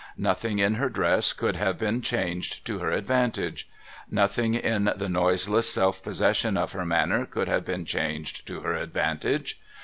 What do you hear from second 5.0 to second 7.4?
noise less self possession of her manner